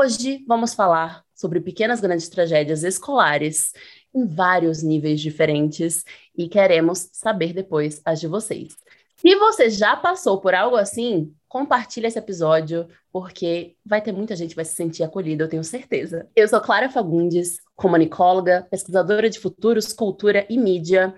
[0.00, 3.72] Hoje vamos falar sobre pequenas grandes tragédias escolares
[4.14, 6.04] em vários níveis diferentes
[6.36, 8.76] e queremos saber depois as de vocês.
[9.16, 14.50] Se você já passou por algo assim, compartilhe esse episódio, porque vai ter muita gente
[14.50, 16.28] que vai se sentir acolhida, eu tenho certeza.
[16.36, 21.12] Eu sou Clara Fagundes, comunicóloga, pesquisadora de futuros, cultura e mídia,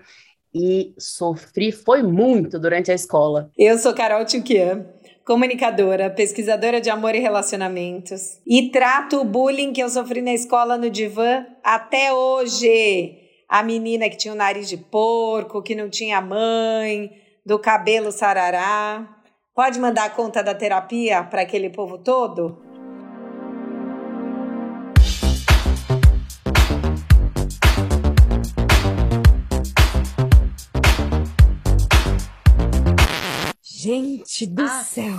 [0.53, 3.51] e sofri foi muito durante a escola.
[3.55, 4.85] Eu sou Carol Tchuquian,
[5.31, 10.77] comunicadora, pesquisadora de amor e relacionamentos, e trato o bullying que eu sofri na escola
[10.77, 13.17] no divã até hoje.
[13.47, 17.09] A menina que tinha o nariz de porco, que não tinha mãe,
[17.45, 19.07] do cabelo sarará.
[19.55, 22.70] Pode mandar a conta da terapia para aquele povo todo?
[34.21, 34.83] Gente do ah.
[34.83, 35.17] céu!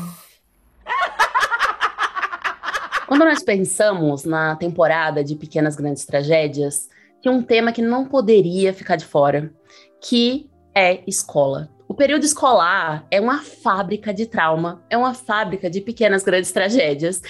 [3.09, 6.88] Quando nós pensamos na temporada de Pequenas Grandes Tragédias,
[7.20, 9.52] tem um tema que não poderia ficar de fora,
[10.01, 11.68] que é escola.
[11.88, 17.21] O período escolar é uma fábrica de trauma, é uma fábrica de pequenas grandes tragédias.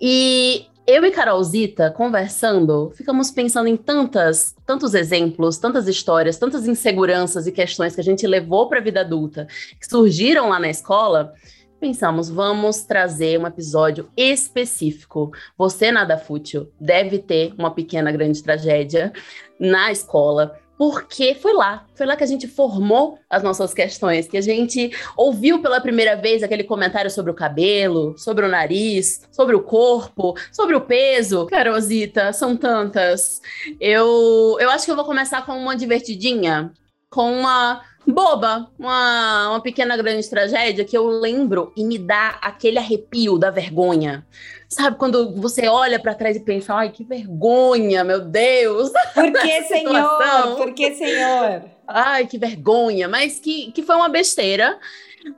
[0.00, 7.46] E eu e Carolzita, conversando, ficamos pensando em tantas, tantos exemplos, tantas histórias, tantas inseguranças
[7.46, 9.46] e questões que a gente levou para a vida adulta,
[9.78, 11.34] que surgiram lá na escola.
[11.78, 15.30] Pensamos, vamos trazer um episódio específico.
[15.58, 19.12] Você, nada fútil, deve ter uma pequena grande tragédia
[19.60, 24.36] na escola porque foi lá, foi lá que a gente formou as nossas questões, que
[24.36, 29.56] a gente ouviu pela primeira vez aquele comentário sobre o cabelo, sobre o nariz, sobre
[29.56, 31.46] o corpo, sobre o peso.
[31.46, 33.42] Carosita, são tantas.
[33.80, 36.72] Eu, eu acho que eu vou começar com uma divertidinha,
[37.10, 42.78] com uma boba, uma, uma pequena grande tragédia que eu lembro e me dá aquele
[42.78, 44.26] arrepio da vergonha.
[44.68, 48.90] Sabe quando você olha para trás e pensa, ai, que vergonha, meu Deus.
[49.14, 50.56] Por que, senhor?
[50.56, 51.64] Por que, senhor?
[51.86, 54.78] Ai, que vergonha, mas que, que foi uma besteira.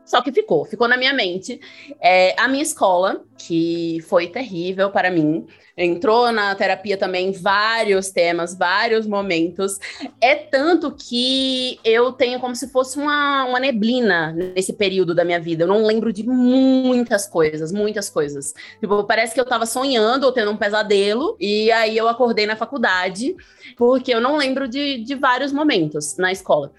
[0.05, 1.61] Só que ficou, ficou na minha mente.
[2.01, 5.47] É, a minha escola, que foi terrível para mim,
[5.77, 9.79] entrou na terapia também vários temas, vários momentos.
[10.21, 15.41] É tanto que eu tenho como se fosse uma, uma neblina nesse período da minha
[15.41, 15.65] vida.
[15.65, 18.53] Eu não lembro de muitas coisas, muitas coisas.
[18.79, 22.57] Tipo, parece que eu estava sonhando ou tendo um pesadelo, e aí eu acordei na
[22.57, 23.35] faculdade,
[23.77, 26.73] porque eu não lembro de, de vários momentos na escola.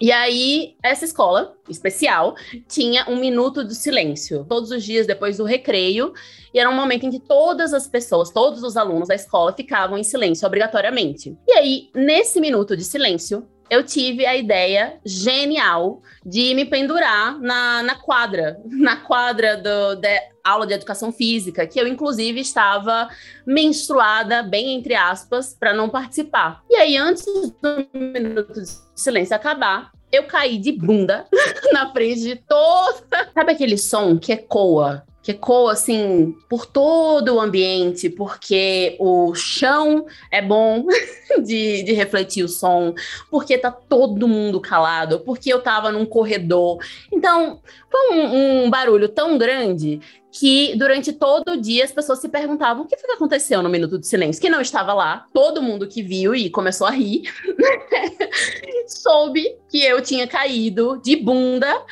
[0.00, 2.34] E aí, essa escola especial
[2.68, 6.12] tinha um minuto de silêncio todos os dias depois do recreio.
[6.52, 9.96] E era um momento em que todas as pessoas, todos os alunos da escola ficavam
[9.96, 11.36] em silêncio obrigatoriamente.
[11.46, 17.82] E aí, nesse minuto de silêncio, eu tive a ideia genial de me pendurar na,
[17.82, 20.08] na quadra, na quadra do, da
[20.42, 23.08] aula de educação física, que eu, inclusive, estava
[23.46, 26.62] menstruada, bem entre aspas, para não participar.
[26.68, 31.26] E aí, antes do minuto de silêncio acabar, eu caí de bunda
[31.72, 33.30] na frente de toda.
[33.32, 40.04] Sabe aquele som que ecoa que ecoa assim por todo o ambiente, porque o chão
[40.30, 40.84] é bom
[41.42, 42.94] de, de refletir o som,
[43.30, 46.78] porque tá todo mundo calado, porque eu tava num corredor.
[47.10, 47.58] Então,
[47.90, 49.98] foi um, um barulho tão grande
[50.30, 53.70] que durante todo o dia as pessoas se perguntavam o que foi que aconteceu no
[53.70, 55.24] Minuto de Silêncio, que não estava lá.
[55.32, 57.22] Todo mundo que viu e começou a rir
[58.86, 61.82] soube que eu tinha caído de bunda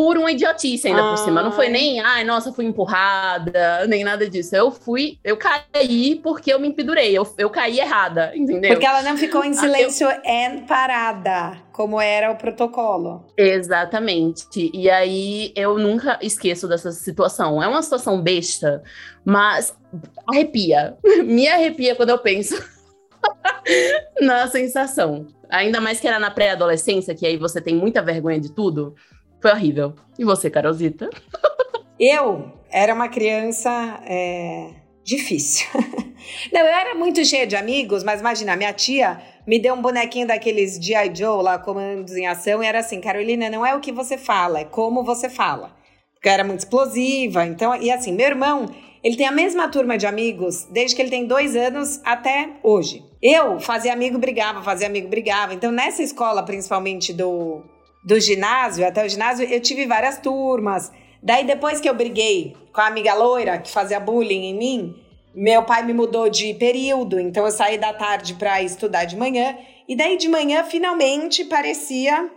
[0.00, 1.42] por uma idiotice ainda por cima.
[1.42, 4.56] Não foi nem, ai, nossa, fui empurrada, nem nada disso.
[4.56, 7.12] Eu fui, eu caí porque eu me empedurei.
[7.12, 8.70] Eu, eu caí errada, entendeu?
[8.70, 10.20] Porque ela não ficou em silêncio eu...
[10.24, 13.26] and parada, como era o protocolo.
[13.36, 14.70] Exatamente.
[14.72, 17.62] E aí eu nunca esqueço dessa situação.
[17.62, 18.82] É uma situação besta,
[19.22, 19.76] mas
[20.26, 20.96] arrepia.
[21.26, 22.56] Me arrepia quando eu penso
[24.18, 25.26] na sensação.
[25.50, 28.94] Ainda mais que era na pré-adolescência, que aí você tem muita vergonha de tudo.
[29.40, 29.94] Foi horrível.
[30.18, 31.08] E você, Carolzita?
[31.98, 33.70] Eu era uma criança
[34.06, 34.70] é,
[35.04, 35.66] difícil.
[36.52, 40.26] Não, eu era muito cheia de amigos, mas imagina, minha tia me deu um bonequinho
[40.26, 41.14] daqueles G.I.
[41.14, 44.60] Joe lá, comandos em ação, e era assim, Carolina, não é o que você fala,
[44.60, 45.74] é como você fala.
[46.14, 48.66] Porque eu era muito explosiva, então, e assim, meu irmão,
[49.02, 53.02] ele tem a mesma turma de amigos desde que ele tem dois anos até hoje.
[53.22, 55.54] Eu fazia amigo, brigava, fazia amigo, brigava.
[55.54, 57.62] Então, nessa escola, principalmente do
[58.04, 60.90] do ginásio, até o ginásio, eu tive várias turmas.
[61.22, 64.94] Daí, depois que eu briguei com a amiga loira que fazia bullying em mim,
[65.34, 69.56] meu pai me mudou de período, então eu saí da tarde para estudar de manhã.
[69.86, 72.30] E daí, de manhã, finalmente parecia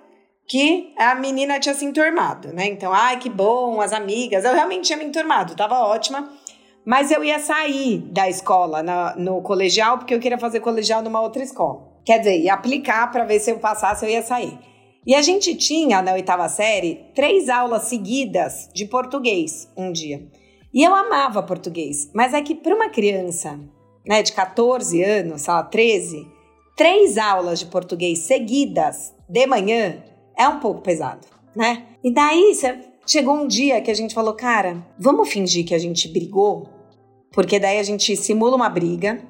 [0.48, 2.66] que a menina tinha se enturmado, né?
[2.68, 4.44] Então, ai, que bom, as amigas.
[4.44, 6.30] Eu realmente tinha me enturmado, tava ótima.
[6.86, 11.22] Mas eu ia sair da escola na, no colegial, porque eu queria fazer colegial numa
[11.22, 11.94] outra escola.
[12.06, 14.58] Quer dizer, ia aplicar para ver se eu passasse, eu ia sair.
[15.06, 20.26] E a gente tinha, na oitava série, três aulas seguidas de português um dia.
[20.74, 23.60] E eu amava português, mas é que para uma criança
[24.08, 26.28] né, de 14 anos, sei lá, 13,
[26.76, 30.04] três aulas de português seguidas de manhã
[30.38, 31.86] é um pouco pesado, né?
[32.04, 32.54] E daí
[33.06, 36.68] chegou um dia que a gente falou, cara, vamos fingir que a gente brigou,
[37.32, 39.22] porque daí a gente simula uma briga,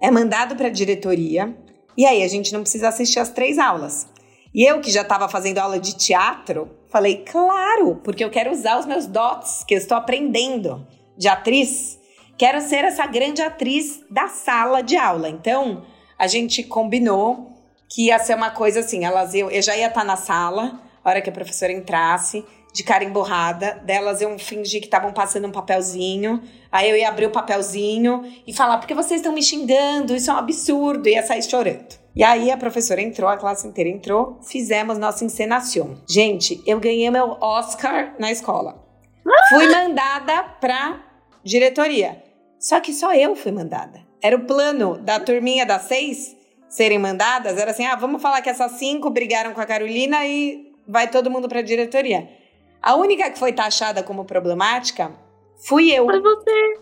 [0.00, 1.56] é mandado para a diretoria
[1.96, 4.06] e aí a gente não precisa assistir as três aulas.
[4.54, 8.78] E eu que já estava fazendo aula de teatro, falei, claro, porque eu quero usar
[8.78, 11.98] os meus dots que eu estou aprendendo de atriz.
[12.36, 15.30] Quero ser essa grande atriz da sala de aula.
[15.30, 15.84] Então,
[16.18, 17.52] a gente combinou
[17.88, 20.80] que ia ser uma coisa assim, elas eu, eu já ia estar tá na sala,
[21.02, 25.46] a hora que a professora entrasse, de cara emborrada, delas iam fingir que estavam passando
[25.46, 30.14] um papelzinho, aí eu ia abrir o papelzinho e falar, porque vocês estão me xingando,
[30.14, 32.01] isso é um absurdo, e ia sair chorando.
[32.14, 35.96] E aí a professora entrou, a classe inteira entrou, fizemos nossa encenação.
[36.08, 38.84] Gente, eu ganhei meu Oscar na escola.
[39.48, 41.02] Fui mandada pra
[41.42, 42.22] diretoria.
[42.58, 44.00] Só que só eu fui mandada.
[44.22, 46.36] Era o plano da turminha das seis
[46.68, 50.72] serem mandadas, era assim, ah, vamos falar que essas cinco brigaram com a Carolina e
[50.88, 52.28] vai todo mundo pra diretoria.
[52.80, 55.12] A única que foi taxada como problemática
[55.66, 56.06] fui eu.
[56.06, 56.74] Foi você.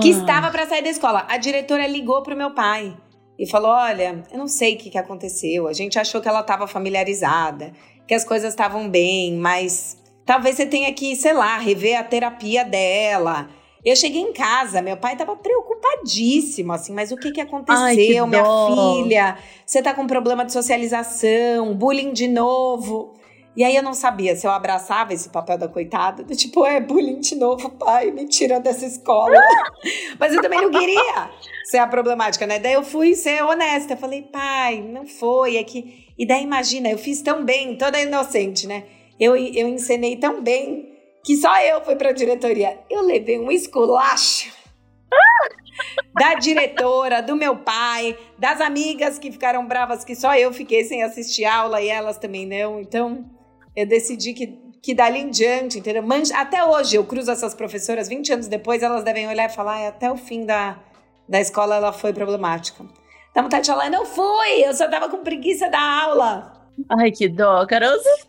[0.00, 0.18] Que ah.
[0.18, 1.26] estava para sair da escola.
[1.28, 2.96] A diretora ligou pro meu pai
[3.40, 5.66] e falou: Olha, eu não sei o que, que aconteceu.
[5.66, 7.72] A gente achou que ela estava familiarizada,
[8.06, 9.96] que as coisas estavam bem, mas
[10.26, 13.48] talvez você tenha que, sei lá, rever a terapia dela.
[13.82, 17.96] Eu cheguei em casa, meu pai estava preocupadíssimo, assim, mas o que que aconteceu, Ai,
[17.96, 19.38] que minha filha?
[19.64, 23.14] Você tá com problema de socialização, bullying de novo.
[23.56, 26.80] E aí eu não sabia se eu abraçava esse papel da coitada, do tipo, é
[26.80, 29.36] bullying de novo, pai, me tira dessa escola.
[30.18, 31.30] Mas eu também não queria
[31.64, 32.60] ser a problemática, né?
[32.60, 36.08] Daí eu fui ser honesta, falei, pai, não foi, é que...
[36.16, 38.84] E daí imagina, eu fiz tão bem, toda inocente, né?
[39.18, 42.78] Eu, eu encenei tão bem que só eu fui pra diretoria.
[42.88, 44.52] Eu levei um esculacho
[46.14, 51.02] da diretora, do meu pai, das amigas que ficaram bravas que só eu fiquei sem
[51.02, 52.80] assistir aula e elas também não.
[52.80, 53.24] Então,
[53.80, 56.04] eu decidi que, que dali em diante, entendeu?
[56.34, 60.10] Até hoje eu cruzo essas professoras, 20 anos depois, elas devem olhar e falar, até
[60.10, 60.78] o fim da,
[61.28, 62.84] da escola ela foi problemática.
[63.34, 66.52] Dá vontade de falar, não fui, eu só tava com preguiça da aula.
[66.98, 68.26] Ai, que dó, Carolzinha.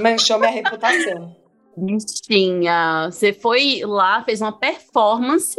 [0.00, 1.36] Manchou minha reputação.
[1.76, 5.56] Bichinha, você foi lá, fez uma performance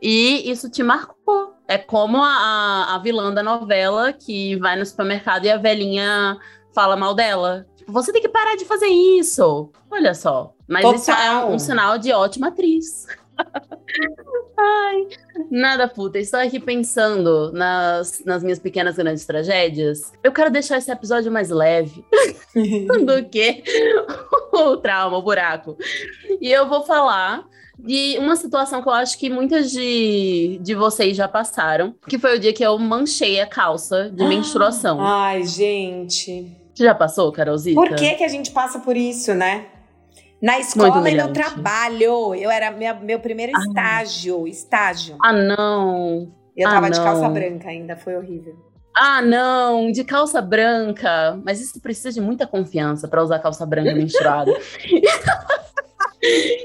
[0.00, 1.54] e isso te marcou.
[1.68, 6.38] É como a, a vilã da novela que vai no supermercado e a velhinha
[6.74, 7.66] fala mal dela.
[7.90, 9.70] Você tem que parar de fazer isso.
[9.90, 10.54] Olha só.
[10.68, 10.98] Mas Total.
[10.98, 13.06] isso é um, sinal de ótima atriz.
[14.58, 15.08] Ai,
[15.50, 16.18] nada puta.
[16.18, 20.12] Estou aqui pensando nas, nas minhas pequenas grandes tragédias.
[20.22, 22.04] Eu quero deixar esse episódio mais leve
[23.04, 23.64] do que
[24.52, 25.76] o trauma, o buraco.
[26.40, 27.44] E eu vou falar
[27.78, 32.36] de uma situação que eu acho que muitas de, de vocês já passaram, que foi
[32.36, 35.00] o dia que eu manchei a calça de menstruação.
[35.00, 36.59] Ai, gente.
[36.80, 37.78] Você já passou, Carolzita?
[37.78, 39.66] Por que, que a gente passa por isso, né?
[40.40, 42.34] Na escola e no trabalho.
[42.34, 43.60] Eu era minha, meu primeiro ah.
[43.60, 44.48] estágio.
[44.48, 45.18] Estágio.
[45.22, 46.32] Ah, não.
[46.56, 46.98] Eu ah, tava não.
[46.98, 48.56] de calça branca ainda, foi horrível.
[48.96, 51.38] Ah, não, de calça branca.
[51.44, 54.50] Mas isso precisa de muita confiança para usar calça branca menstruada.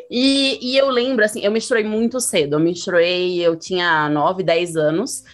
[0.10, 2.54] e, e, eu lembro, assim, eu menstruei muito cedo.
[2.54, 5.26] Eu menstruei, eu tinha 9, 10 anos.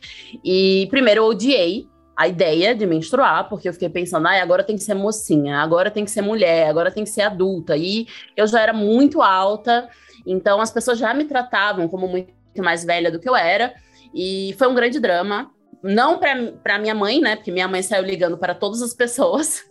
[0.44, 1.91] E primeiro eu odiei
[2.22, 5.90] a ideia de menstruar, porque eu fiquei pensando, ah, agora tem que ser mocinha, agora
[5.90, 7.76] tem que ser mulher, agora tem que ser adulta.
[7.76, 8.06] E
[8.38, 9.90] eu já era muito alta,
[10.24, 13.74] então as pessoas já me tratavam como muito mais velha do que eu era.
[14.14, 15.50] E foi um grande drama.
[15.82, 17.36] Não para minha mãe, né?
[17.36, 19.66] Porque minha mãe saiu ligando para todas as pessoas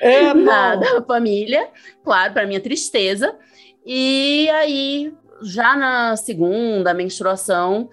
[0.46, 1.68] da, da família,
[2.04, 3.36] claro, para minha tristeza.
[3.84, 7.90] E aí, já na segunda menstruação,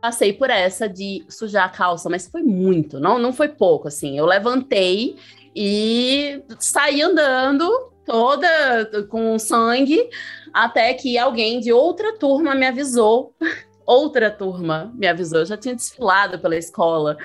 [0.00, 4.18] passei por essa de sujar a calça, mas foi muito, não, não foi pouco, assim.
[4.18, 5.16] Eu levantei
[5.54, 7.68] e saí andando
[8.04, 10.08] toda com sangue,
[10.52, 13.34] até que alguém de outra turma me avisou.
[13.88, 17.16] Outra turma me avisou, eu já tinha desfilado pela escola.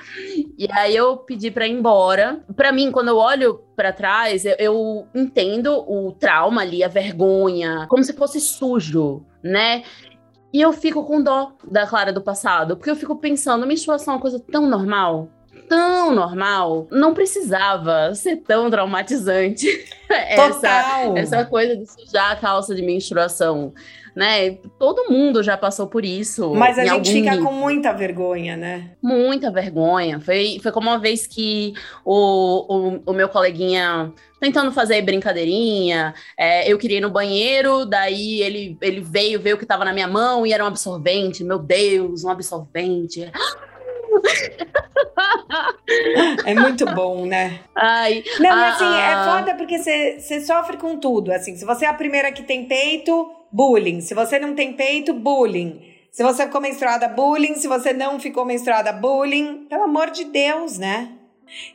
[0.56, 2.42] E aí eu pedi para ir embora.
[2.56, 7.86] Para mim, quando eu olho para trás, eu, eu entendo o trauma ali, a vergonha,
[7.86, 9.82] como se fosse sujo, né?
[10.54, 14.16] E eu fico com dó da Clara do passado, porque eu fico pensando, menstruação é
[14.16, 15.28] uma coisa tão normal,
[15.68, 19.66] tão normal, não precisava ser tão traumatizante.
[20.08, 23.74] Essa, essa coisa de sujar a calça de menstruação
[24.14, 24.58] né?
[24.78, 26.54] Todo mundo já passou por isso.
[26.54, 27.46] Mas a gente fica nível.
[27.46, 28.90] com muita vergonha, né?
[29.02, 30.20] Muita vergonha.
[30.20, 36.14] Foi, foi como uma vez que o, o, o meu coleguinha tentando fazer brincadeirinha.
[36.38, 39.92] É, eu queria ir no banheiro, daí ele, ele veio, veio o que estava na
[39.92, 41.42] minha mão e era um absorvente.
[41.42, 43.30] Meu Deus, um absorvente.
[46.44, 47.60] É muito bom, né?
[47.74, 51.32] Ai, Não, mas assim, é ah, foda porque você sofre com tudo.
[51.32, 54.00] Assim, se você é a primeira que tem peito, bullying.
[54.00, 55.80] Se você não tem peito, bullying.
[56.10, 57.54] Se você ficou menstruada, bullying.
[57.54, 59.66] Se você não ficou menstruada, bullying.
[59.68, 61.12] Pelo amor de Deus, né?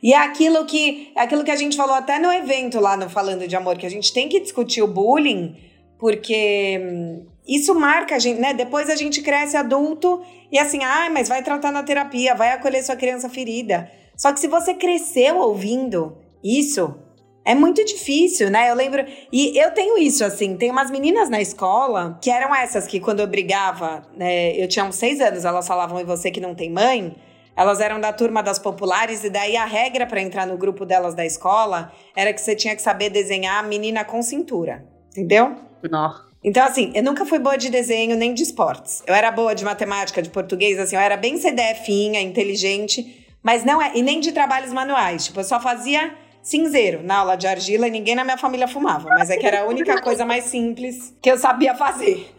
[0.02, 3.08] E é aquilo que, é aquilo que a gente falou até no evento lá no
[3.08, 5.56] Falando de Amor, que a gente tem que discutir o bullying,
[5.98, 8.52] porque hum, isso marca a gente, né?
[8.52, 10.20] Depois a gente cresce adulto
[10.52, 13.90] e assim, ah, mas vai tratar na terapia, vai acolher sua criança ferida.
[14.16, 16.94] Só que se você cresceu ouvindo isso,
[17.44, 18.70] é muito difícil, né?
[18.70, 19.04] Eu lembro.
[19.32, 20.56] E eu tenho isso, assim.
[20.56, 24.52] Tem umas meninas na escola que eram essas que, quando eu brigava, né?
[24.56, 27.14] Eu tinha uns seis anos, elas falavam, e você que não tem mãe?
[27.56, 31.14] Elas eram da turma das populares, e daí a regra para entrar no grupo delas
[31.14, 34.84] da escola era que você tinha que saber desenhar a menina com cintura.
[35.10, 35.56] Entendeu?
[35.90, 36.30] Não.
[36.42, 39.02] Então, assim, eu nunca fui boa de desenho nem de esportes.
[39.06, 43.80] Eu era boa de matemática, de português, assim, eu era bem CDFinha, inteligente, mas não
[43.80, 43.92] é.
[43.94, 45.26] E nem de trabalhos manuais.
[45.26, 49.08] Tipo, eu só fazia cinzeiro na aula de argila e ninguém na minha família fumava,
[49.08, 52.34] mas é que era a única coisa mais simples que eu sabia fazer.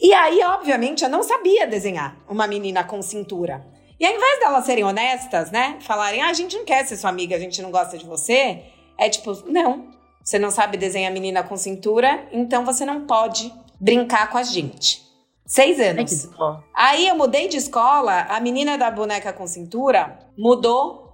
[0.00, 3.64] E aí, obviamente, eu não sabia desenhar uma menina com cintura.
[3.98, 5.78] E ao invés delas serem honestas, né?
[5.80, 8.64] Falarem, ah, a gente não quer ser sua amiga, a gente não gosta de você.
[8.98, 9.88] É tipo, não,
[10.22, 15.06] você não sabe desenhar menina com cintura, então você não pode brincar com a gente.
[15.46, 16.28] Seis anos.
[16.74, 21.05] Aí eu mudei de escola, a menina da boneca com cintura mudou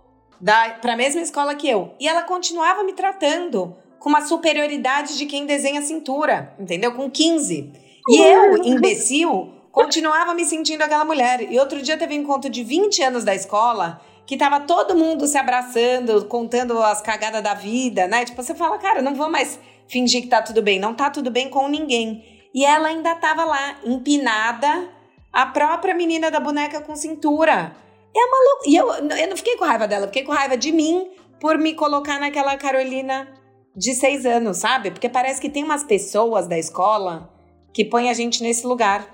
[0.80, 1.94] para a mesma escola que eu.
[2.00, 6.92] E ela continuava me tratando com uma superioridade de quem desenha cintura, entendeu?
[6.92, 7.72] Com 15.
[8.08, 11.52] E eu, imbecil, continuava me sentindo aquela mulher.
[11.52, 15.26] E outro dia teve um encontro de 20 anos da escola que tava todo mundo
[15.26, 18.24] se abraçando, contando as cagadas da vida, né?
[18.24, 20.80] Tipo, você fala, cara, não vou mais fingir que tá tudo bem.
[20.80, 22.24] Não tá tudo bem com ninguém.
[22.54, 24.88] E ela ainda tava lá, empinada,
[25.32, 27.74] a própria menina da boneca com cintura.
[28.14, 28.70] É uma loucura.
[28.70, 31.74] E eu, eu não fiquei com raiva dela, fiquei com raiva de mim por me
[31.74, 33.28] colocar naquela Carolina
[33.74, 34.90] de seis anos, sabe?
[34.90, 37.30] Porque parece que tem umas pessoas da escola
[37.72, 39.06] que põem a gente nesse lugar.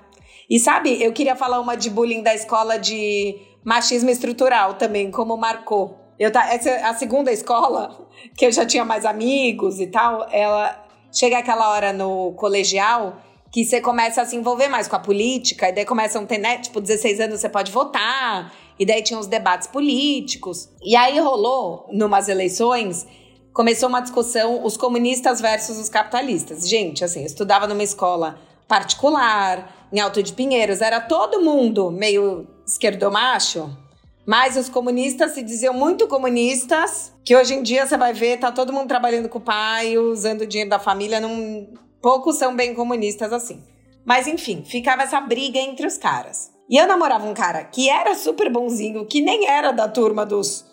[0.50, 5.37] E sabe, eu queria falar uma de bullying da escola de machismo estrutural também, como
[5.37, 5.97] marcou.
[6.19, 10.87] Eu tá, essa a segunda escola, que eu já tinha mais amigos e tal, ela
[11.12, 15.69] chega aquela hora no colegial que você começa a se envolver mais com a política,
[15.71, 19.18] e daí começam a ter, né, tipo, 16 anos você pode votar, e daí tinha
[19.18, 20.68] os debates políticos.
[20.82, 23.06] E aí rolou, numas eleições,
[23.52, 26.68] começou uma discussão, os comunistas versus os capitalistas.
[26.68, 32.47] Gente, assim, eu estudava numa escola particular, em Alto de Pinheiros, era todo mundo meio
[32.66, 33.70] esquerdomacho,
[34.26, 38.52] mas os comunistas se diziam muito comunistas, que hoje em dia você vai ver, tá
[38.52, 41.66] todo mundo trabalhando com o pai, usando o dinheiro da família, não,
[42.02, 43.64] poucos são bem comunistas assim.
[44.04, 46.50] Mas enfim, ficava essa briga entre os caras.
[46.68, 50.66] E eu namorava um cara que era super bonzinho, que nem era da turma dos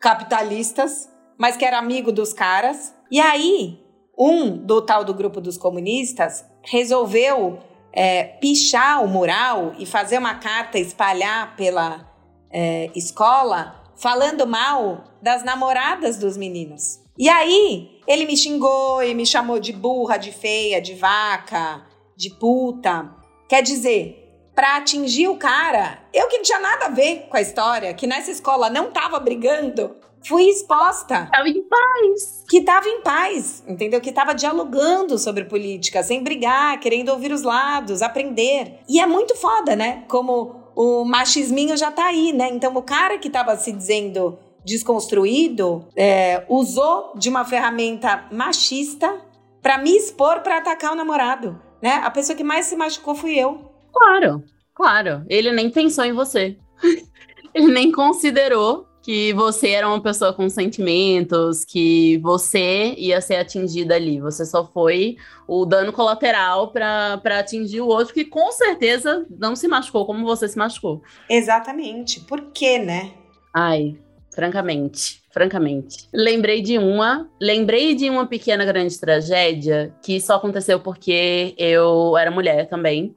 [0.00, 2.94] capitalistas, mas que era amigo dos caras.
[3.10, 3.80] E aí,
[4.18, 7.58] um do tal do grupo dos comunistas resolveu
[7.92, 12.10] é, pichar o mural e fazer uma carta espalhar pela
[12.50, 17.00] é, escola falando mal das namoradas dos meninos.
[17.18, 21.82] E aí, ele me xingou e me chamou de burra, de feia, de vaca,
[22.16, 23.14] de puta.
[23.48, 24.21] Quer dizer,
[24.54, 28.06] para atingir o cara, eu que não tinha nada a ver com a história, que
[28.06, 31.28] nessa escola não tava brigando, fui exposta.
[31.30, 32.44] Tava em paz.
[32.48, 34.00] Que tava em paz, entendeu?
[34.00, 38.80] Que tava dialogando sobre política, sem brigar, querendo ouvir os lados, aprender.
[38.88, 40.04] E é muito foda, né?
[40.08, 42.48] Como o machisminho já tá aí, né?
[42.50, 49.20] Então o cara que tava se dizendo desconstruído é, usou de uma ferramenta machista
[49.60, 52.00] para me expor para atacar o namorado, né?
[52.04, 53.71] A pessoa que mais se machucou fui eu.
[53.92, 54.42] Claro,
[54.74, 55.24] claro.
[55.28, 56.56] Ele nem pensou em você.
[57.54, 63.96] Ele nem considerou que você era uma pessoa com sentimentos, que você ia ser atingida
[63.96, 64.20] ali.
[64.20, 69.66] Você só foi o dano colateral para atingir o outro, que com certeza não se
[69.66, 71.02] machucou como você se machucou.
[71.28, 72.20] Exatamente.
[72.20, 73.12] Por quê, né?
[73.52, 73.98] Ai,
[74.32, 76.08] francamente, francamente.
[76.14, 82.30] Lembrei de uma, lembrei de uma pequena grande tragédia que só aconteceu porque eu era
[82.30, 83.16] mulher também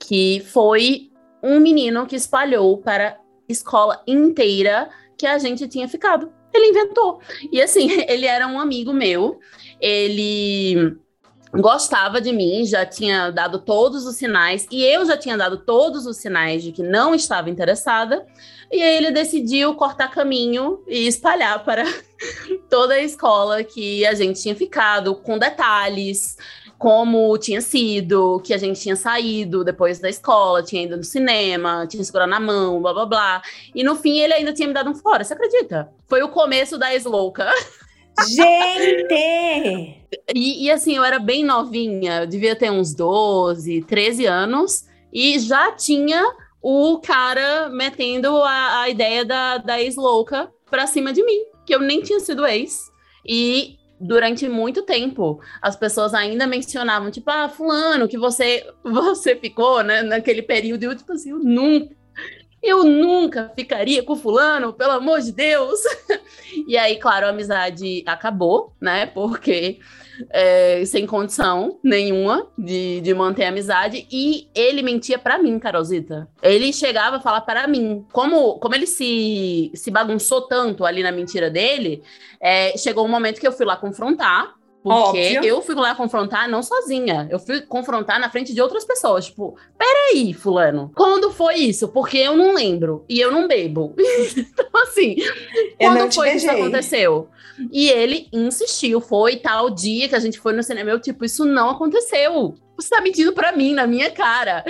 [0.00, 1.10] que foi
[1.42, 6.32] um menino que espalhou para escola inteira que a gente tinha ficado.
[6.52, 7.20] Ele inventou.
[7.52, 9.38] E assim, ele era um amigo meu.
[9.80, 10.96] Ele
[11.52, 16.06] gostava de mim, já tinha dado todos os sinais, e eu já tinha dado todos
[16.06, 18.24] os sinais de que não estava interessada.
[18.72, 21.84] E aí ele decidiu cortar caminho e espalhar para
[22.70, 26.36] toda a escola que a gente tinha ficado, com detalhes,
[26.80, 31.86] como tinha sido, que a gente tinha saído depois da escola, tinha ido no cinema,
[31.86, 33.42] tinha segurado na mão, blá blá blá.
[33.74, 35.92] E no fim ele ainda tinha me dado um fora, você acredita?
[36.08, 37.46] Foi o começo da Slouka.
[38.26, 40.04] Gente!
[40.34, 45.38] e, e assim, eu era bem novinha, eu devia ter uns 12, 13 anos, e
[45.38, 46.24] já tinha
[46.62, 51.80] o cara metendo a, a ideia da, da ex-louca pra cima de mim, que eu
[51.80, 52.90] nem tinha sido ex.
[53.22, 59.82] E durante muito tempo as pessoas ainda mencionavam, tipo, ah, fulano, que você você ficou,
[59.82, 61.94] né, naquele período, e eu, tipo assim, eu nunca,
[62.62, 65.80] eu nunca ficaria com fulano, pelo amor de Deus.
[66.66, 69.78] e aí, claro, a amizade acabou, né, porque
[70.28, 74.06] é, sem condição nenhuma de, de manter a amizade.
[74.10, 76.28] E ele mentia para mim, Carolzita.
[76.42, 78.04] Ele chegava a falar para mim.
[78.12, 82.02] Como, como ele se, se bagunçou tanto ali na mentira dele,
[82.40, 84.54] é, chegou um momento que eu fui lá confrontar.
[84.82, 85.44] Porque Óbvio.
[85.44, 87.28] eu fui lá confrontar não sozinha.
[87.30, 89.26] Eu fui confrontar na frente de outras pessoas.
[89.26, 90.90] Tipo, peraí, fulano.
[90.96, 91.88] Quando foi isso?
[91.88, 93.04] Porque eu não lembro.
[93.08, 93.94] E eu não bebo.
[93.98, 95.16] então, assim,
[95.78, 97.28] quando foi que isso aconteceu?
[97.72, 99.00] E ele insistiu.
[99.00, 100.90] Foi tal dia que a gente foi no cinema.
[100.90, 104.64] Eu, tipo, isso não aconteceu você tá mentindo para mim, na minha cara.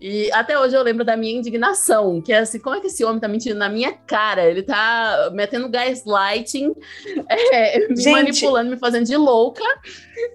[0.00, 3.04] E até hoje eu lembro da minha indignação, que é assim, como é que esse
[3.04, 4.44] homem tá mentindo na minha cara?
[4.44, 6.74] Ele tá metendo gaslighting,
[7.28, 8.10] é, me Gente.
[8.10, 9.64] manipulando, me fazendo de louca.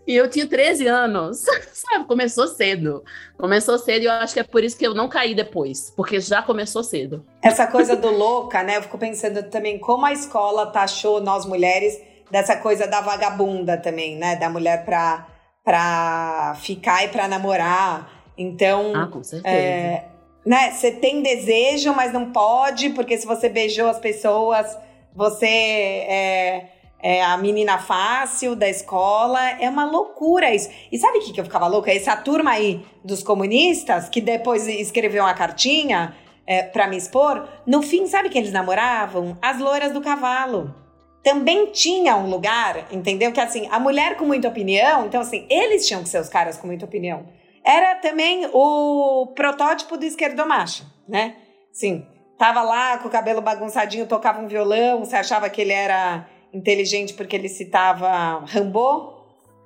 [0.08, 2.06] E eu tinha 13 anos, sabe?
[2.06, 3.04] Começou cedo.
[3.38, 6.20] Começou cedo e eu acho que é por isso que eu não caí depois, porque
[6.20, 7.26] já começou cedo.
[7.42, 8.78] Essa coisa do louca, né?
[8.78, 12.00] Eu fico pensando também como a escola taxou nós mulheres
[12.32, 14.36] dessa coisa da vagabunda também, né?
[14.36, 15.28] Da mulher pra
[15.66, 18.24] para ficar e para namorar.
[18.38, 19.56] Então, ah, com certeza.
[19.56, 20.06] É,
[20.46, 24.78] né, você tem desejo, mas não pode, porque se você beijou as pessoas,
[25.16, 26.66] você é,
[27.02, 29.42] é a menina fácil da escola.
[29.60, 30.70] É uma loucura isso.
[30.92, 31.92] E sabe o que, que eu ficava louca?
[31.92, 37.82] Essa turma aí dos comunistas, que depois escreveu uma cartinha é, para me expor, no
[37.82, 39.36] fim, sabe que eles namoravam?
[39.42, 40.85] As loiras do cavalo
[41.26, 43.32] também tinha um lugar, entendeu?
[43.32, 46.56] Que assim, a mulher com muita opinião, então assim, eles tinham que ser os caras
[46.56, 47.26] com muita opinião.
[47.66, 51.36] Era também o protótipo do esquerdomacho, né?
[51.74, 52.06] Sim,
[52.38, 57.16] tava lá com o cabelo bagunçadinho, tocava um violão, você achava que ele era inteligente
[57.16, 59.16] porque ele citava Rambo?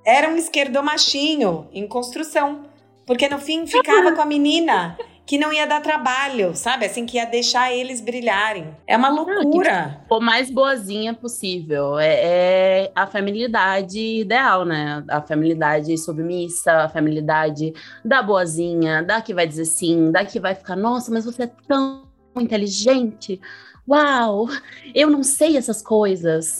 [0.05, 2.69] Era um esquerdomachinho em construção.
[3.05, 4.97] Porque no fim ficava com a menina
[5.29, 6.87] que não ia dar trabalho, sabe?
[6.87, 8.75] Assim, que ia deixar eles brilharem.
[8.87, 10.01] É uma loucura.
[10.09, 11.99] o mais boazinha possível.
[11.99, 15.03] É, é, a feminilidade ideal, né?
[15.07, 20.55] A feminilidade submissa, a feminilidade da boazinha, da que vai dizer sim, da que vai
[20.55, 23.39] ficar, nossa, mas você é tão inteligente.
[23.87, 24.47] Uau,
[24.95, 26.57] eu não sei essas coisas.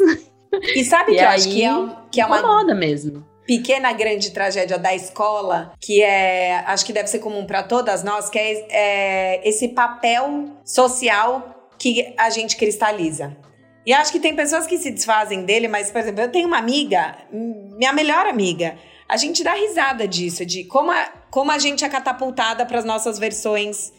[0.76, 4.30] E sabe e que eu acho que é, que é uma moda mesmo pequena grande
[4.30, 8.68] tragédia da escola, que é, acho que deve ser comum para todas nós, que é,
[8.70, 13.36] é esse papel social que a gente cristaliza.
[13.88, 16.60] E acho que tem pessoas que se desfazem dele, mas, por exemplo, eu tenho uma
[16.60, 21.84] amiga, minha melhor amiga, a gente dá risada disso, de como a, como a gente
[21.84, 23.92] é catapultada para as nossas versões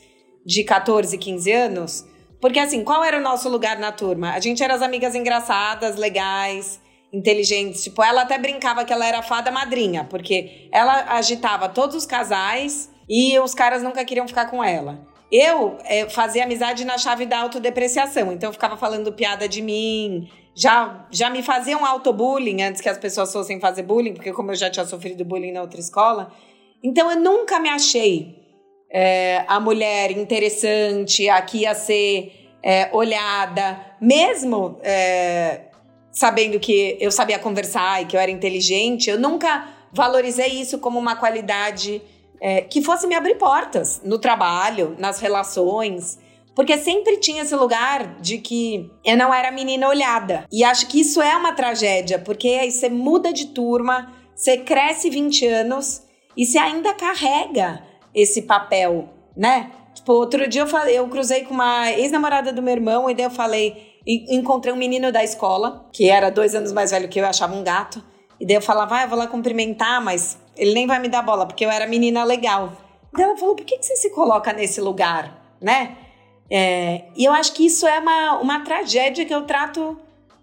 [0.47, 2.05] de 14, 15 anos.
[2.41, 4.31] Porque, assim, qual era o nosso lugar na turma?
[4.31, 6.81] A gente era as amigas engraçadas, legais,
[7.13, 7.85] inteligentes.
[7.85, 12.91] Tipo, ela até brincava que ela era fada madrinha, porque ela agitava todos os casais
[13.09, 15.07] e os caras nunca queriam ficar com ela.
[15.31, 20.29] Eu é, fazia amizade na chave da autodepreciação, então eu ficava falando piada de mim.
[20.55, 24.57] Já, já me faziam autobullying antes que as pessoas fossem fazer bullying, porque como eu
[24.57, 26.33] já tinha sofrido bullying na outra escola.
[26.83, 28.37] Então eu nunca me achei
[28.91, 35.70] é, a mulher interessante, a que ia ser é, olhada, mesmo é,
[36.13, 40.99] sabendo que eu sabia conversar e que eu era inteligente, eu nunca valorizei isso como
[40.99, 42.03] uma qualidade
[42.41, 46.19] é, que fosse me abrir portas no trabalho, nas relações.
[46.55, 50.47] Porque sempre tinha esse lugar de que eu não era menina olhada.
[50.51, 55.09] E acho que isso é uma tragédia, porque aí você muda de turma, você cresce
[55.09, 56.03] 20 anos
[56.37, 57.83] e você ainda carrega
[58.15, 59.71] esse papel, né?
[59.95, 63.27] Tipo, outro dia eu falei, eu cruzei com uma ex-namorada do meu irmão e daí
[63.27, 67.19] eu falei, e encontrei um menino da escola, que era dois anos mais velho que
[67.19, 68.03] eu, eu achava um gato.
[68.39, 71.23] E daí eu falava, ah, eu vou lá cumprimentar, mas ele nem vai me dar
[71.23, 72.73] bola, porque eu era menina legal.
[73.13, 75.97] E daí ela falou, por que, que você se coloca nesse lugar, né?
[76.51, 79.97] É, e eu acho que isso é uma, uma tragédia que eu trato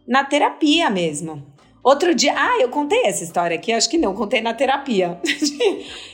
[0.08, 1.46] na terapia mesmo.
[1.84, 5.20] Outro dia, ah, eu contei essa história aqui, acho que não, contei na terapia.
[5.24, 5.58] De,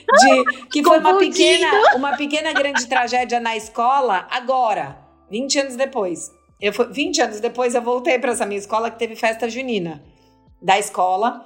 [0.04, 4.96] de que foi uma pequena, uma pequena grande tragédia na escola, agora,
[5.30, 6.30] 20 anos depois.
[6.64, 10.02] Eu, 20 anos depois eu voltei para essa minha escola que teve festa junina
[10.62, 11.44] da escola.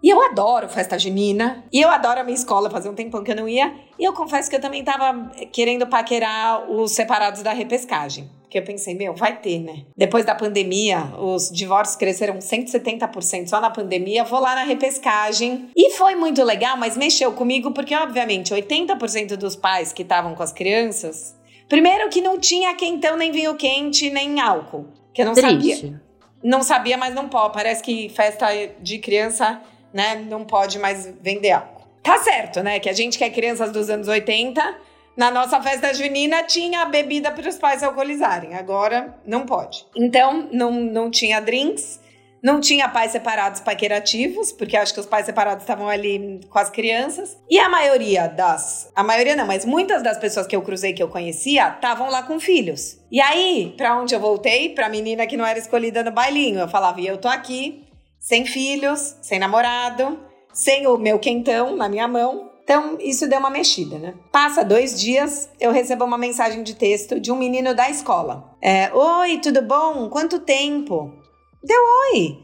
[0.00, 1.64] E eu adoro festa junina.
[1.72, 3.74] E eu adoro a minha escola, fazia um tempão que eu não ia.
[3.98, 8.30] E eu confesso que eu também tava querendo paquerar os separados da repescagem.
[8.42, 9.86] Porque eu pensei, meu, vai ter, né?
[9.96, 14.22] Depois da pandemia, os divórcios cresceram 170% só na pandemia.
[14.22, 15.68] Vou lá na repescagem.
[15.74, 20.42] E foi muito legal, mas mexeu comigo porque, obviamente, 80% dos pais que estavam com
[20.44, 21.34] as crianças.
[21.68, 24.86] Primeiro que não tinha quentão, nem vinho quente, nem álcool.
[25.12, 25.76] Que eu não Triste.
[25.76, 26.02] sabia.
[26.42, 27.54] Não sabia, mas não pode.
[27.54, 28.48] Parece que festa
[28.80, 29.60] de criança
[29.92, 31.84] né, não pode mais vender álcool.
[32.02, 32.78] Tá certo, né?
[32.78, 34.76] Que a gente que é crianças dos anos 80,
[35.16, 38.54] na nossa festa junina tinha bebida para os pais alcoolizarem.
[38.54, 39.86] Agora não pode.
[39.96, 42.00] Então não, não tinha drinks,
[42.44, 46.68] não tinha pais separados paquerativos, porque acho que os pais separados estavam ali com as
[46.68, 47.38] crianças.
[47.48, 48.92] E a maioria das.
[48.94, 52.22] A maioria não, mas muitas das pessoas que eu cruzei que eu conhecia estavam lá
[52.22, 52.98] com filhos.
[53.10, 54.68] E aí, para onde eu voltei?
[54.68, 56.60] Pra menina que não era escolhida no bailinho.
[56.60, 57.82] Eu falava, e eu tô aqui,
[58.20, 60.20] sem filhos, sem namorado,
[60.52, 62.50] sem o meu quentão na minha mão.
[62.62, 64.14] Então, isso deu uma mexida, né?
[64.30, 68.54] Passa dois dias, eu recebo uma mensagem de texto de um menino da escola.
[68.60, 70.10] É, oi, tudo bom?
[70.10, 71.23] Quanto tempo?
[71.64, 71.80] Deu
[72.12, 72.38] oi.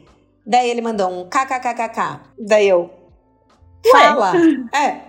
[0.45, 2.21] Daí ele mandou um kkkk.
[2.39, 2.89] Daí eu,
[3.91, 4.33] fala.
[4.73, 5.01] É.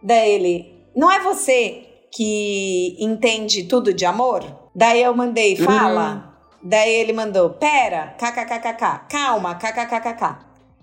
[0.00, 4.44] Daí ele, não é você que entende tudo de amor?
[4.74, 6.12] Daí eu mandei, fala.
[6.14, 6.36] Uhum.
[6.62, 10.36] Daí ele mandou, pera, kkkk, calma, kkkk.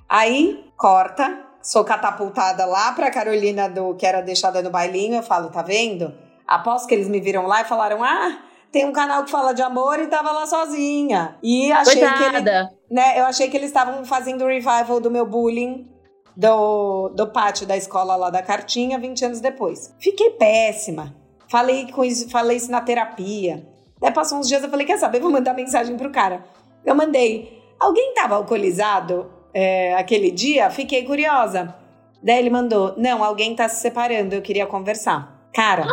[0.09, 5.49] Aí, corta, sou catapultada lá pra Carolina do que era deixada no bailinho, eu falo,
[5.49, 6.13] tá vendo?
[6.45, 8.37] Após que eles me viram lá e falaram, ah,
[8.73, 11.37] tem um canal que fala de amor e tava lá sozinha.
[11.43, 12.17] E achei Coitada.
[12.17, 15.87] que ele, né, eu achei que eles estavam fazendo o revival do meu bullying
[16.35, 19.93] do, do pátio da escola lá da cartinha 20 anos depois.
[19.99, 21.15] Fiquei péssima.
[21.47, 23.63] Falei, com isso, falei isso na terapia.
[24.01, 26.43] Daí passou uns dias, eu falei, quer saber, vou mandar mensagem pro cara.
[26.83, 30.71] Eu mandei, alguém tava alcoolizado é, aquele dia?
[30.71, 31.75] Fiquei curiosa.
[32.23, 35.47] Daí ele mandou, não, alguém tá se separando, eu queria conversar.
[35.53, 35.85] Cara,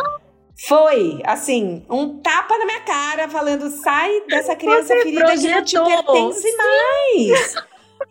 [0.55, 5.63] foi, assim, um tapa na minha cara, falando, sai dessa criança Você ferida projetou.
[5.63, 6.57] que não te pertence Sim.
[6.57, 7.55] mais.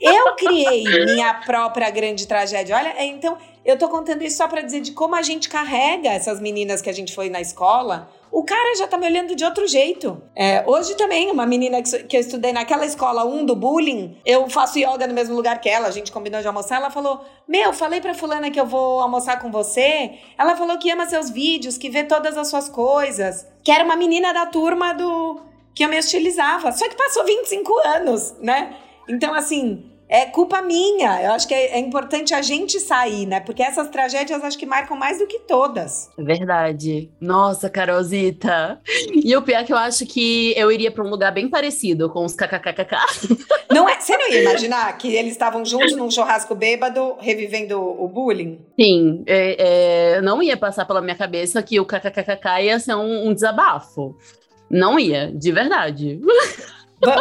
[0.01, 2.77] Eu criei minha própria grande tragédia.
[2.77, 6.09] Olha, é, então, eu tô contando isso só para dizer de como a gente carrega
[6.11, 9.45] essas meninas que a gente foi na escola o cara já tá me olhando de
[9.45, 10.23] outro jeito.
[10.37, 14.19] É, hoje também, uma menina que, que eu estudei naquela escola 1 um do bullying,
[14.25, 17.25] eu faço yoga no mesmo lugar que ela, a gente combinou de almoçar, ela falou,
[17.49, 21.31] meu, falei pra fulana que eu vou almoçar com você, ela falou que ama seus
[21.31, 25.41] vídeos, que vê todas as suas coisas, que era uma menina da turma do
[25.75, 28.77] que eu me hostilizava, só que passou 25 anos, né?
[29.09, 31.23] Então, assim, é culpa minha.
[31.23, 33.39] Eu acho que é, é, importante a gente sair, né?
[33.39, 36.11] Porque essas tragédias acho que marcam mais do que todas.
[36.19, 37.09] Verdade.
[37.21, 38.81] Nossa, Carolzita.
[39.15, 42.11] E o pior é que eu acho que eu iria para um lugar bem parecido
[42.11, 42.97] com os kkkk.
[43.71, 44.01] Não é?
[44.01, 48.59] Você não ia imaginar que eles estavam juntos num churrasco bêbado, revivendo o bullying?
[48.79, 53.29] Sim, é, é, não ia passar pela minha cabeça que o kkkk ia ser um,
[53.29, 54.17] um desabafo.
[54.69, 56.21] Não ia, de verdade.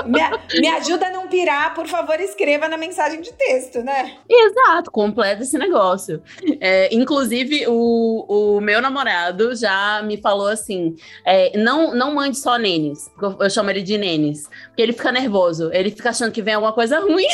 [0.06, 4.18] Me, me, ajuda a não pirar, por favor, escreva na mensagem de texto, né?
[4.30, 6.22] Exato, completa esse negócio.
[6.60, 12.58] É, inclusive, o, o meu namorado já me falou assim: é, não, não mande só
[12.58, 16.42] nenes, eu, eu chamo ele de nenes, porque ele fica nervoso, ele fica achando que
[16.42, 17.28] vem alguma coisa ruim.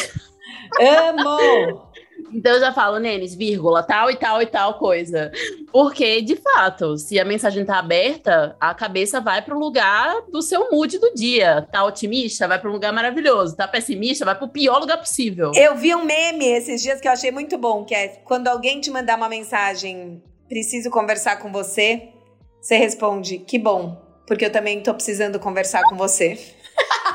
[0.79, 1.84] Amo!
[2.33, 5.31] Então eu já falo, Nenes, vírgula, tal e tal e tal coisa.
[5.71, 10.41] Porque, de fato, se a mensagem tá aberta, a cabeça vai para o lugar do
[10.41, 11.67] seu mood do dia.
[11.71, 13.55] Tá otimista, vai para um lugar maravilhoso.
[13.55, 15.51] Tá pessimista, vai para o pior lugar possível.
[15.55, 18.79] Eu vi um meme esses dias que eu achei muito bom, que é quando alguém
[18.79, 22.09] te mandar uma mensagem, preciso conversar com você,
[22.61, 26.39] você responde, que bom, porque eu também tô precisando conversar com você.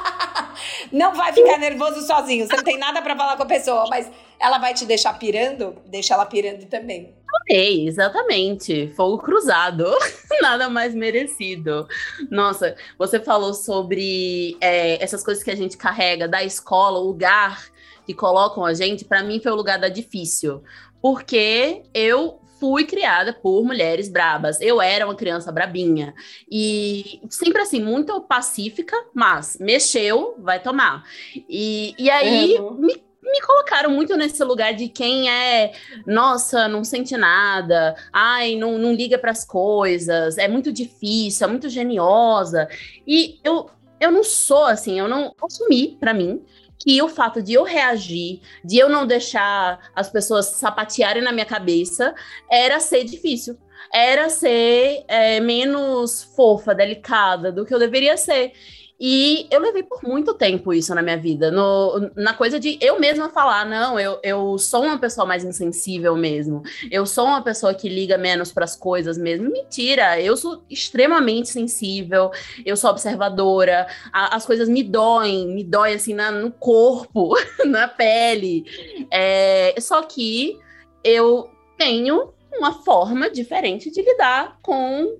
[0.92, 2.46] não vai ficar nervoso sozinho.
[2.46, 4.10] Você não tem nada para falar com a pessoa, mas
[4.40, 7.14] ela vai te deixar pirando, deixa ela pirando também.
[7.42, 8.92] Ok, exatamente.
[8.96, 9.85] Fogo cruzado.
[10.40, 11.87] Nada mais merecido.
[12.31, 17.70] Nossa, você falou sobre é, essas coisas que a gente carrega da escola, o lugar
[18.07, 19.05] que colocam a gente.
[19.05, 20.62] Para mim foi o lugar da difícil.
[21.03, 24.61] Porque eu fui criada por mulheres brabas.
[24.61, 26.14] Eu era uma criança brabinha.
[26.50, 31.05] E sempre assim, muito pacífica, mas mexeu, vai tomar.
[31.48, 32.74] E, e aí uhum.
[32.74, 35.72] me, me colocaram muito nesse lugar de quem é,
[36.06, 41.50] nossa, não sente nada, ai, não, não liga para as coisas, é muito difícil, é
[41.50, 42.68] muito geniosa.
[43.06, 46.42] E eu, eu não sou assim, eu não assumi para mim
[46.83, 51.44] que o fato de eu reagir, de eu não deixar as pessoas sapatearem na minha
[51.44, 52.14] cabeça,
[52.50, 53.59] era ser difícil.
[53.92, 58.52] Era ser é, menos fofa, delicada do que eu deveria ser.
[59.00, 63.00] E eu levei por muito tempo isso na minha vida, no, na coisa de eu
[63.00, 67.72] mesma falar, não, eu, eu sou uma pessoa mais insensível mesmo, eu sou uma pessoa
[67.72, 69.50] que liga menos para as coisas mesmo.
[69.50, 72.30] Mentira, eu sou extremamente sensível,
[72.66, 77.34] eu sou observadora, a, as coisas me doem, me doem assim na, no corpo,
[77.64, 78.66] na pele.
[79.10, 80.58] É, só que
[81.02, 85.16] eu tenho uma forma diferente de lidar com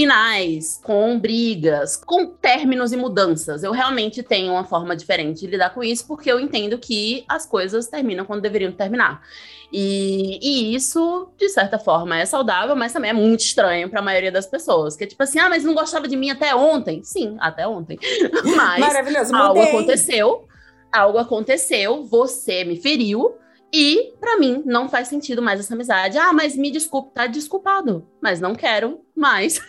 [0.00, 3.62] finais, com brigas, com términos e mudanças.
[3.62, 7.44] Eu realmente tenho uma forma diferente de lidar com isso, porque eu entendo que as
[7.44, 9.20] coisas terminam quando deveriam terminar.
[9.70, 14.02] E, e isso, de certa forma, é saudável, mas também é muito estranho para a
[14.02, 14.96] maioria das pessoas.
[14.96, 17.02] Que é tipo assim, ah, mas não gostava de mim até ontem.
[17.04, 17.98] Sim, até ontem.
[18.56, 20.48] Mas Maravilhoso, algo aconteceu,
[20.90, 23.34] algo aconteceu, você me feriu,
[23.72, 26.18] e, para mim, não faz sentido mais essa amizade.
[26.18, 28.09] Ah, mas me desculpe, tá desculpado.
[28.20, 29.60] Mas não quero mais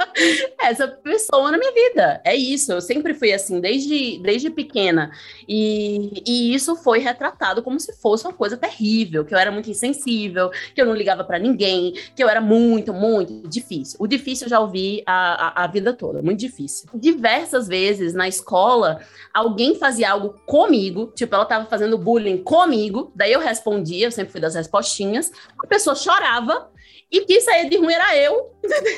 [0.60, 2.20] essa pessoa na minha vida.
[2.24, 2.72] É isso.
[2.72, 5.12] Eu sempre fui assim, desde, desde pequena.
[5.46, 9.70] E, e isso foi retratado como se fosse uma coisa terrível, que eu era muito
[9.70, 13.96] insensível, que eu não ligava para ninguém, que eu era muito, muito difícil.
[14.00, 16.88] O difícil eu já ouvi a, a, a vida toda, muito difícil.
[16.94, 19.00] Diversas vezes na escola,
[19.34, 24.32] alguém fazia algo comigo, tipo, ela tava fazendo bullying comigo, daí eu respondia, eu sempre
[24.32, 25.30] fui das respostinhas,
[25.62, 26.70] a pessoa chorava
[27.10, 28.50] e quem saía de ruim era eu.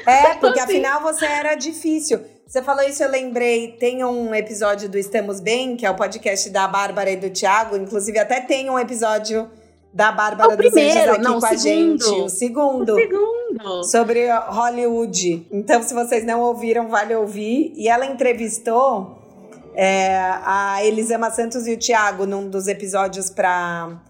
[0.07, 0.79] É, porque assim.
[0.79, 2.21] afinal você era difícil.
[2.47, 3.73] Você falou isso, eu lembrei.
[3.73, 7.77] Tem um episódio do Estamos Bem, que é o podcast da Bárbara e do Thiago.
[7.77, 9.51] Inclusive, até tem um episódio
[9.93, 12.05] da Bárbara dos Anjos aqui não, com a gente.
[12.05, 12.95] O segundo.
[12.95, 13.85] O segundo.
[13.85, 15.47] Sobre Hollywood.
[15.53, 17.75] Então, se vocês não ouviram, vale ouvir.
[17.77, 19.19] E ela entrevistou
[19.75, 24.01] é, a Elisama Santos e o Thiago num dos episódios para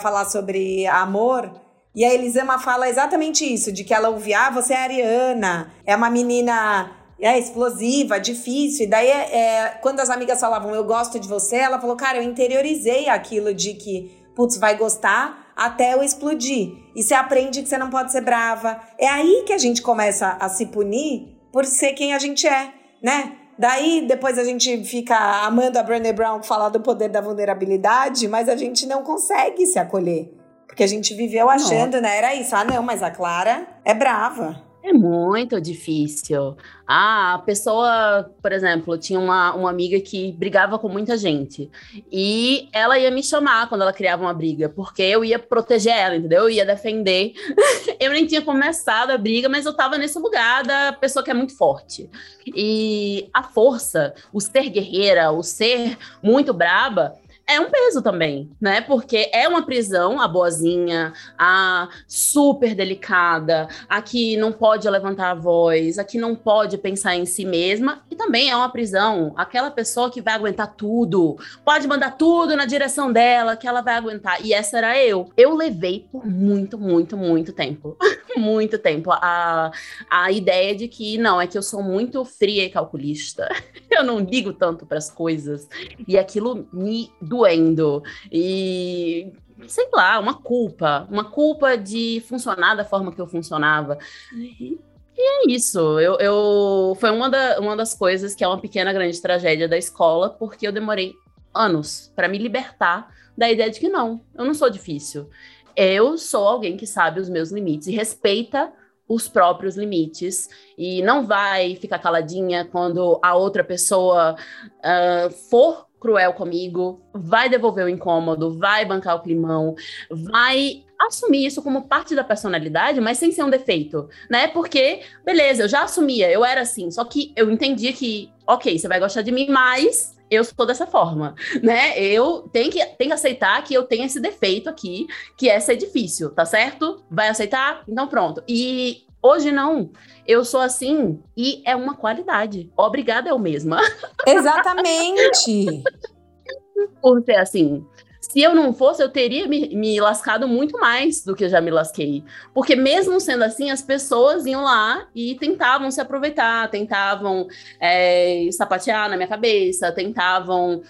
[0.00, 1.50] falar sobre amor.
[1.96, 5.96] E a Elisama fala exatamente isso, de que ela ouvia, ah, você é ariana, é
[5.96, 8.84] uma menina é, explosiva, difícil.
[8.84, 12.18] E daí, é, é, quando as amigas falavam, eu gosto de você, ela falou, cara,
[12.18, 16.74] eu interiorizei aquilo de que, putz, vai gostar até eu explodir.
[16.94, 18.78] E você aprende que você não pode ser brava.
[18.98, 22.74] É aí que a gente começa a se punir por ser quem a gente é,
[23.02, 23.38] né?
[23.58, 28.50] Daí depois a gente fica amando a Brené Brown falar do poder da vulnerabilidade, mas
[28.50, 30.30] a gente não consegue se acolher.
[30.66, 32.02] Porque a gente viveu achando, não.
[32.02, 32.18] né?
[32.18, 32.54] Era isso.
[32.54, 34.66] Ah, não, mas a Clara é brava.
[34.86, 36.56] É muito difícil.
[36.86, 41.68] Ah, a pessoa, por exemplo, tinha uma, uma amiga que brigava com muita gente.
[42.12, 46.14] E ela ia me chamar quando ela criava uma briga, porque eu ia proteger ela,
[46.14, 46.42] entendeu?
[46.42, 47.32] Eu ia defender.
[47.98, 51.34] eu nem tinha começado a briga, mas eu tava nesse lugar da pessoa que é
[51.34, 52.08] muito forte.
[52.46, 58.80] E a força, o ser guerreira, o ser muito braba, é um peso também, né?
[58.80, 65.34] Porque é uma prisão, a boazinha, a super delicada, a que não pode levantar a
[65.34, 69.70] voz, a que não pode pensar em si mesma, e também é uma prisão, aquela
[69.70, 74.44] pessoa que vai aguentar tudo, pode mandar tudo na direção dela, que ela vai aguentar.
[74.44, 75.30] E essa era eu.
[75.36, 77.96] Eu levei por muito, muito, muito tempo.
[78.36, 79.70] muito tempo a,
[80.10, 83.48] a ideia de que não, é que eu sou muito fria e calculista.
[83.88, 85.68] eu não ligo tanto para as coisas.
[86.06, 88.02] E aquilo me doendo.
[88.32, 89.32] E
[89.66, 93.98] sei lá, uma culpa, uma culpa de funcionar da forma que eu funcionava.
[94.34, 94.78] E,
[95.18, 95.78] é isso.
[95.98, 99.78] Eu, eu foi uma, da, uma das coisas que é uma pequena grande tragédia da
[99.78, 101.14] escola, porque eu demorei
[101.54, 105.28] anos para me libertar da ideia de que não, eu não sou difícil.
[105.74, 108.72] Eu sou alguém que sabe os meus limites e respeita
[109.08, 114.36] os próprios limites e não vai ficar caladinha quando a outra pessoa
[114.78, 119.74] uh, for cruel comigo, vai devolver o incômodo, vai bancar o climão,
[120.10, 124.46] vai assumir isso como parte da personalidade, mas sem ser um defeito, né?
[124.48, 128.88] Porque, beleza, eu já assumia, eu era assim, só que eu entendia que, ok, você
[128.88, 131.98] vai gostar de mim, mas eu sou dessa forma, né?
[131.98, 135.76] Eu tenho que, tenho que aceitar que eu tenho esse defeito aqui, que é ser
[135.76, 137.02] difícil, tá certo?
[137.10, 137.84] Vai aceitar?
[137.88, 138.42] Então pronto.
[138.48, 139.90] E hoje não.
[140.26, 142.70] Eu sou assim e é uma qualidade.
[142.76, 143.80] Obrigada eu mesma.
[144.26, 145.82] Exatamente.
[147.00, 147.86] Por ser assim.
[148.28, 151.60] Se eu não fosse, eu teria me, me, lascado muito mais do que eu já
[151.60, 152.24] me lasquei.
[152.52, 157.46] Porque mesmo sendo assim, as pessoas iam lá e tentavam se aproveitar, tentavam
[157.80, 160.82] é, sapatear na minha cabeça, tentavam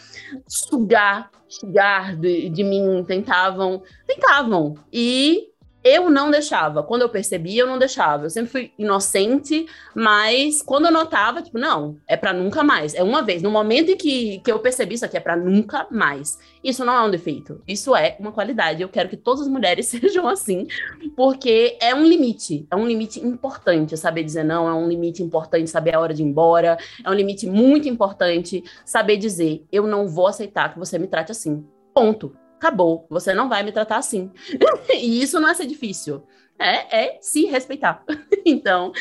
[0.49, 4.75] sugar, sugar de, de mim, tentavam, tentavam.
[4.91, 5.51] E
[5.87, 6.83] eu não deixava.
[6.83, 8.25] Quando eu percebia, eu não deixava.
[8.25, 12.93] Eu sempre fui inocente, mas quando eu notava, tipo, não, é para nunca mais.
[12.93, 13.41] É uma vez.
[13.41, 16.39] No momento em que, que eu percebi isso aqui, é para nunca mais.
[16.67, 17.63] Isso não é um defeito.
[17.67, 18.83] Isso é uma qualidade.
[18.83, 20.67] Eu quero que todas as mulheres sejam assim,
[21.15, 22.67] porque é um limite.
[22.69, 24.69] É um limite importante saber dizer não.
[24.69, 26.77] É um limite importante saber a hora de ir embora.
[27.05, 31.31] É um limite muito importante saber dizer: eu não vou aceitar que você me trate
[31.31, 31.65] assim.
[31.95, 34.31] Ponto acabou, você não vai me tratar assim.
[34.93, 36.23] e isso não é ser difícil.
[36.59, 38.03] É, é se respeitar.
[38.45, 38.93] então,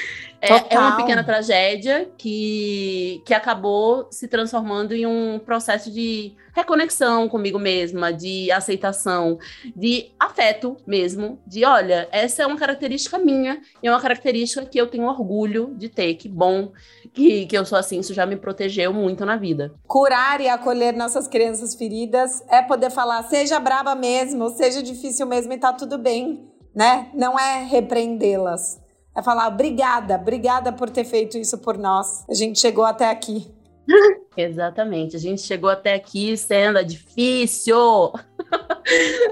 [0.41, 7.27] é, é, uma pequena tragédia que, que acabou se transformando em um processo de reconexão
[7.27, 9.39] comigo mesma, de aceitação,
[9.75, 14.77] de afeto mesmo, de olha, essa é uma característica minha e é uma característica que
[14.77, 16.15] eu tenho orgulho de ter.
[16.15, 16.71] Que bom
[17.13, 19.73] que, que eu sou assim, isso já me protegeu muito na vida.
[19.87, 25.53] Curar e acolher nossas crianças feridas é poder falar, seja braba mesmo, seja difícil mesmo
[25.53, 27.09] e tá tudo bem, né?
[27.13, 28.83] Não é repreendê-las
[29.15, 32.25] é falar obrigada, obrigada por ter feito isso por nós.
[32.29, 33.49] A gente chegou até aqui.
[34.35, 38.11] Exatamente, a gente chegou até aqui sendo difícil.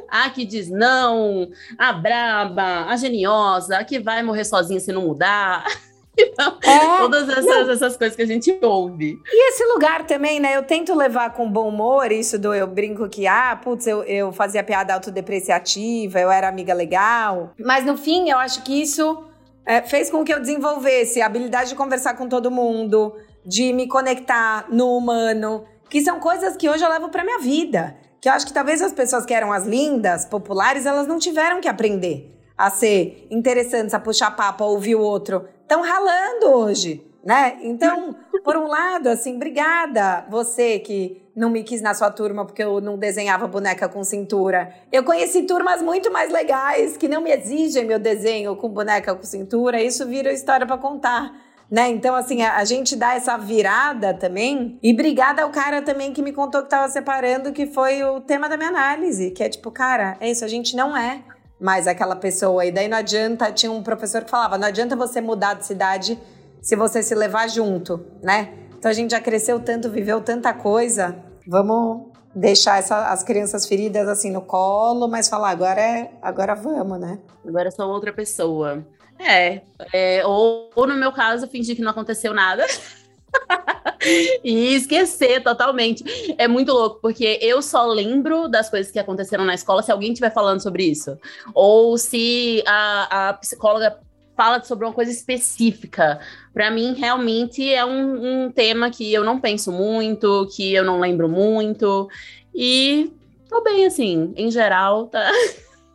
[0.09, 5.01] a que diz não, a braba, a geniosa, a que vai morrer sozinha se não
[5.01, 5.65] mudar.
[6.33, 9.19] Então, é, todas essas, essas coisas que a gente ouve.
[9.25, 10.55] E esse lugar também, né?
[10.55, 14.31] Eu tento levar com bom humor isso do eu brinco que, ah, putz, eu, eu
[14.31, 17.53] fazia piada autodepreciativa, eu era amiga legal.
[17.59, 19.23] Mas no fim, eu acho que isso
[19.65, 23.87] é, fez com que eu desenvolvesse a habilidade de conversar com todo mundo, de me
[23.87, 27.95] conectar no humano, que são coisas que hoje eu levo para minha vida.
[28.21, 31.59] Que eu acho que talvez as pessoas que eram as lindas, populares, elas não tiveram
[31.59, 35.45] que aprender a ser interessantes, a puxar papo, a ouvir o outro.
[35.63, 37.57] Estão ralando hoje, né?
[37.61, 42.63] Então, por um lado, assim, obrigada você que não me quis na sua turma porque
[42.63, 44.73] eu não desenhava boneca com cintura.
[44.91, 49.23] Eu conheci turmas muito mais legais que não me exigem meu desenho com boneca com
[49.23, 49.81] cintura.
[49.81, 51.33] Isso vira história para contar.
[51.71, 51.89] Né?
[51.89, 54.77] Então, assim, a, a, gente dá essa virada também.
[54.83, 58.47] E obrigada ao cara também que me contou que tava separando, que foi o tema
[58.47, 59.31] da minha análise.
[59.31, 61.23] Que é tipo, cara, é isso, a gente não é
[61.63, 62.65] mais aquela pessoa.
[62.65, 66.19] E daí não adianta, tinha um professor que falava, não adianta você mudar de cidade
[66.61, 68.53] se você se levar junto, né?
[68.77, 71.15] Então a gente já cresceu tanto, viveu tanta coisa.
[71.47, 76.99] Vamos deixar essa, as crianças feridas assim no colo, mas falar agora é, agora vamos,
[76.99, 77.19] né?
[77.47, 78.85] Agora sou outra pessoa.
[79.17, 79.61] É,
[79.93, 82.65] é ou, ou no meu caso fingir que não aconteceu nada.
[84.43, 86.03] e esquecer totalmente.
[86.37, 90.11] É muito louco, porque eu só lembro das coisas que aconteceram na escola se alguém
[90.11, 91.17] estiver falando sobre isso.
[91.53, 93.97] Ou se a, a psicóloga
[94.35, 96.19] fala sobre uma coisa específica.
[96.53, 100.99] Para mim, realmente é um, um, tema que eu não penso muito, que eu não
[100.99, 102.09] lembro muito.
[102.53, 103.11] E
[103.49, 105.31] tô bem, assim, em geral, tá,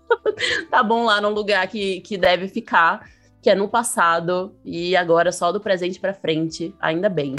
[0.70, 3.08] tá bom lá no lugar que, que deve ficar,
[3.42, 7.34] que é no passado, e agora só do presente para frente, ainda bem.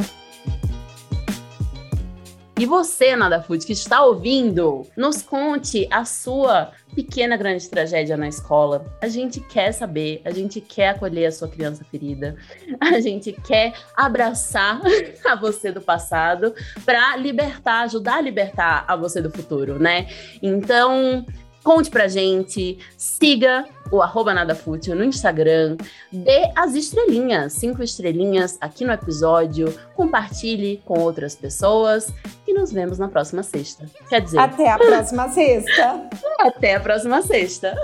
[2.60, 8.28] E você, Nada Food, que está ouvindo, nos conte a sua pequena grande tragédia na
[8.28, 8.86] escola.
[9.02, 12.36] A gente quer saber, a gente quer acolher a sua criança ferida,
[12.82, 14.82] a gente quer abraçar
[15.26, 20.10] a você do passado para libertar, ajudar a libertar a você do futuro, né?
[20.43, 21.26] Então,
[21.63, 25.78] Conte pra gente, siga o arroba nadafútil no Instagram,
[26.12, 32.13] dê as estrelinhas, cinco estrelinhas aqui no episódio, compartilhe com outras pessoas
[32.48, 33.86] e nos vemos na próxima sexta.
[34.08, 34.39] Quer dizer...
[34.39, 36.10] Até a próxima sexta!
[36.39, 37.76] Até a próxima sexta!